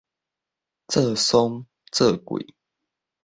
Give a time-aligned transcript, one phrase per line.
[0.87, 2.55] 做參做桂